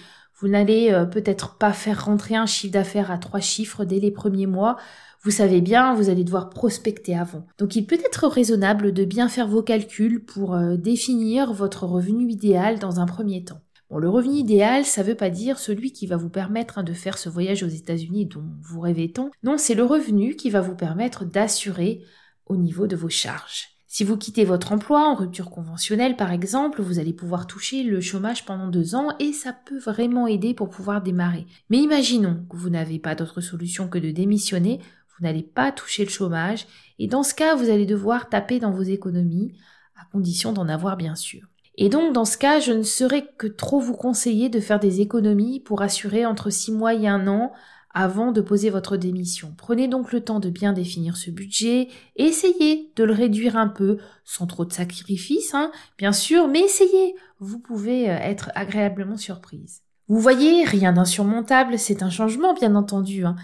Vous 0.41 0.49
n'allez 0.49 0.91
euh, 0.91 1.05
peut-être 1.05 1.59
pas 1.59 1.75
faire 1.75 2.07
rentrer 2.07 2.37
un 2.37 2.47
chiffre 2.47 2.73
d'affaires 2.73 3.11
à 3.11 3.19
trois 3.19 3.41
chiffres 3.41 3.85
dès 3.85 4.01
les 4.01 4.11
premiers 4.11 4.47
mois. 4.47 4.79
Vous 5.23 5.31
savez 5.31 5.61
bien, 5.61 5.93
vous 5.93 6.09
allez 6.09 6.25
devoir 6.25 6.49
prospecter 6.49 7.15
avant. 7.15 7.47
Donc 7.59 7.77
il 7.77 7.85
peut 7.85 8.01
être 8.03 8.27
raisonnable 8.27 8.95
de 8.95 9.05
bien 9.05 9.29
faire 9.29 9.49
vos 9.49 9.63
calculs 9.63 10.25
pour 10.25 10.55
euh, 10.55 10.79
définir 10.79 11.53
votre 11.53 11.85
revenu 11.85 12.31
idéal 12.31 12.79
dans 12.79 13.01
un 13.01 13.07
premier 13.07 13.45
temps. 13.45 13.61
Bon, 13.91 13.99
le 13.99 14.09
revenu 14.09 14.35
idéal, 14.35 14.85
ça 14.85 15.03
veut 15.03 15.15
pas 15.15 15.31
dire 15.31 15.59
celui 15.59 15.93
qui 15.93 16.07
va 16.07 16.17
vous 16.17 16.29
permettre 16.29 16.79
hein, 16.79 16.83
de 16.83 16.93
faire 16.93 17.17
ce 17.17 17.31
voyage 17.31 17.63
aux 17.63 17.69
États-Unis 17.69 18.27
dont 18.27 18.45
vous 18.61 18.81
rêvez 18.81 19.11
tant. 19.13 19.31
Non, 19.43 19.57
c'est 19.57 19.75
le 19.75 19.85
revenu 19.85 20.37
qui 20.37 20.51
va 20.51 20.61
vous 20.61 20.77
permettre 20.77 21.25
d'assurer 21.25 22.03
au 22.47 22.57
niveau 22.57 22.87
de 22.87 22.97
vos 22.97 23.09
charges. 23.09 23.69
Si 23.91 24.05
vous 24.05 24.19
quittez 24.19 24.45
votre 24.45 24.73
emploi 24.73 25.09
en 25.09 25.15
rupture 25.15 25.49
conventionnelle, 25.49 26.17
par 26.17 26.31
exemple, 26.31 26.83
vous 26.83 26.99
allez 26.99 27.15
pouvoir 27.15 27.47
toucher 27.47 27.83
le 27.83 28.03
chômage 28.03 28.45
pendant 28.45 28.69
deux 28.69 28.95
ans 28.95 29.17
et 29.19 29.33
ça 29.33 29.55
peut 29.55 29.79
vraiment 29.79 30.27
aider 30.27 30.53
pour 30.53 30.69
pouvoir 30.69 31.01
démarrer. 31.01 31.47
Mais 31.71 31.79
imaginons 31.79 32.45
que 32.51 32.57
vous 32.59 32.69
n'avez 32.69 32.99
pas 32.99 33.15
d'autre 33.15 33.41
solution 33.41 33.89
que 33.89 33.99
de 33.99 34.11
démissionner, 34.11 34.81
vous 35.17 35.25
n'allez 35.25 35.43
pas 35.43 35.73
toucher 35.73 36.05
le 36.05 36.11
chômage 36.11 36.67
et 36.99 37.07
dans 37.07 37.23
ce 37.23 37.35
cas, 37.35 37.55
vous 37.55 37.71
allez 37.71 37.87
devoir 37.87 38.29
taper 38.29 38.59
dans 38.59 38.71
vos 38.71 38.83
économies, 38.83 39.55
à 39.97 40.05
condition 40.13 40.53
d'en 40.53 40.69
avoir 40.69 40.99
bien 40.99 41.17
sûr. 41.17 41.49
Et 41.81 41.89
donc, 41.89 42.13
dans 42.13 42.25
ce 42.25 42.37
cas, 42.37 42.59
je 42.59 42.73
ne 42.73 42.83
saurais 42.83 43.25
que 43.39 43.47
trop 43.47 43.79
vous 43.79 43.95
conseiller 43.95 44.49
de 44.49 44.59
faire 44.59 44.81
des 44.81 45.01
économies 45.01 45.61
pour 45.61 45.81
assurer 45.81 46.27
entre 46.27 46.51
six 46.51 46.73
mois 46.73 46.93
et 46.93 47.07
un 47.07 47.29
an 47.29 47.53
avant 47.95 48.33
de 48.33 48.41
poser 48.41 48.69
votre 48.69 48.97
démission. 48.97 49.55
Prenez 49.57 49.87
donc 49.87 50.13
le 50.13 50.21
temps 50.21 50.41
de 50.41 50.51
bien 50.51 50.73
définir 50.73 51.17
ce 51.17 51.31
budget, 51.31 51.87
essayez 52.17 52.91
de 52.97 53.05
le 53.05 53.13
réduire 53.13 53.57
un 53.57 53.69
peu, 53.69 53.99
sans 54.25 54.49
trop 54.49 54.65
de 54.65 54.73
sacrifices, 54.73 55.55
hein, 55.55 55.71
bien 55.97 56.13
sûr, 56.13 56.49
mais 56.49 56.61
essayez, 56.63 57.15
vous 57.39 57.61
pouvez 57.61 58.11
euh, 58.11 58.19
être 58.19 58.51
agréablement 58.57 59.17
surprise. 59.17 59.83
Vous 60.09 60.19
voyez, 60.19 60.65
rien 60.65 60.93
d'insurmontable, 60.93 61.79
c'est 61.79 62.03
un 62.03 62.11
changement 62.11 62.55
bien 62.55 62.75
entendu, 62.75 63.25
hein, 63.25 63.37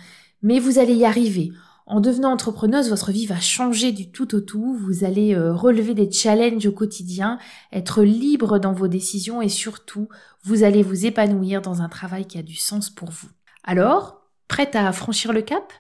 mais 0.43 0.59
vous 0.59 0.81
allez 0.81 0.95
y 0.95 1.05
arriver. 1.05 1.53
En 1.87 2.01
devenant 2.01 2.33
entrepreneuse, 2.33 2.89
votre 2.89 3.13
vie 3.13 3.27
va 3.27 3.39
changer 3.41 3.93
du 3.93 4.11
tout 4.11 4.35
au 4.35 4.41
tout. 4.41 4.75
Vous 4.75 5.05
allez 5.05 5.35
euh, 5.35 5.55
relever 5.55 5.93
des 5.93 6.11
challenges 6.11 6.67
au 6.67 6.73
quotidien, 6.73 7.39
être 7.73 8.03
libre 8.03 8.59
dans 8.59 8.73
vos 8.73 8.89
décisions 8.89 9.43
et 9.43 9.51
surtout, 9.51 10.09
vous 10.45 10.63
allez 10.63 10.83
vous 10.83 11.05
épanouir 11.05 11.61
dans 11.61 11.83
un 11.83 11.91
travail 11.91 12.27
qui 12.27 12.39
a 12.39 12.43
du 12.43 12.57
sens 12.57 12.89
pour 12.89 13.11
vous. 13.11 13.29
Alors, 13.65 14.23
prête 14.49 14.77
à 14.77 14.91
franchir 14.93 15.33
le 15.33 15.43
cap? 15.43 15.73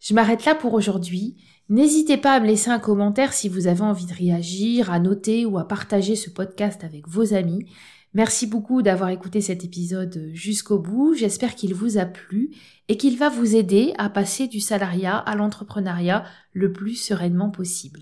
Je 0.00 0.14
m'arrête 0.14 0.44
là 0.44 0.56
pour 0.56 0.74
aujourd'hui. 0.74 1.36
N'hésitez 1.68 2.16
pas 2.16 2.34
à 2.34 2.40
me 2.40 2.46
laisser 2.46 2.70
un 2.70 2.80
commentaire 2.80 3.32
si 3.32 3.48
vous 3.48 3.68
avez 3.68 3.82
envie 3.82 4.06
de 4.06 4.14
réagir, 4.14 4.90
à 4.90 4.98
noter 4.98 5.46
ou 5.46 5.58
à 5.58 5.68
partager 5.68 6.16
ce 6.16 6.28
podcast 6.28 6.82
avec 6.82 7.06
vos 7.06 7.34
amis. 7.34 7.66
Merci 8.14 8.46
beaucoup 8.46 8.82
d'avoir 8.82 9.08
écouté 9.08 9.40
cet 9.40 9.64
épisode 9.64 10.28
jusqu'au 10.34 10.78
bout. 10.78 11.14
J'espère 11.14 11.54
qu'il 11.54 11.72
vous 11.72 11.96
a 11.96 12.04
plu 12.04 12.50
et 12.88 12.98
qu'il 12.98 13.16
va 13.16 13.30
vous 13.30 13.56
aider 13.56 13.94
à 13.96 14.10
passer 14.10 14.48
du 14.48 14.60
salariat 14.60 15.16
à 15.16 15.34
l'entrepreneuriat 15.34 16.26
le 16.52 16.72
plus 16.72 16.96
sereinement 16.96 17.48
possible. 17.50 18.00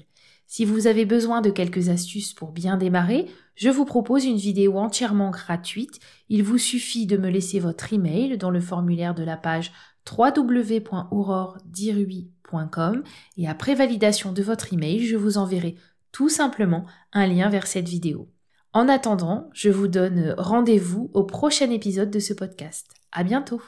Si 0.49 0.65
vous 0.65 0.89
avez 0.89 1.05
besoin 1.05 1.43
de 1.43 1.51
quelques 1.51 1.91
astuces 1.91 2.35
pour 2.35 2.51
bien 2.51 2.77
démarrer, 2.77 3.27
je 3.55 3.71
vous 3.71 3.85
propose 3.85 4.25
une 4.25 4.37
vidéo 4.37 4.79
entièrement 4.79 5.31
gratuite. 5.31 6.01
Il 6.29 6.43
vous 6.43 6.59
suffit 6.59 7.07
de 7.07 7.17
me 7.17 7.31
laisser 7.31 7.61
votre 7.61 7.93
email 7.93 8.37
dans 8.37 8.51
le 8.51 8.61
formulaire 8.61 9.15
de 9.15 9.23
la 9.23 9.37
page 9.37 9.71
www.auroredirui.com 10.11 13.05
et 13.37 13.49
après 13.49 13.77
validation 13.77 14.33
de 14.33 14.43
votre 14.43 14.73
email, 14.73 15.07
je 15.07 15.17
vous 15.17 15.39
enverrai 15.39 15.77
tout 16.11 16.29
simplement 16.29 16.85
un 17.13 17.29
lien 17.29 17.49
vers 17.49 17.69
cette 17.69 17.89
vidéo. 17.89 18.29
En 18.73 18.89
attendant, 18.89 19.51
je 19.53 19.69
vous 19.69 19.89
donne 19.89 20.35
rendez-vous 20.39 21.11
au 21.13 21.25
prochain 21.25 21.71
épisode 21.71 22.11
de 22.11 22.21
ce 22.21 22.33
podcast. 22.33 22.87
À 23.11 23.25
bientôt! 23.25 23.61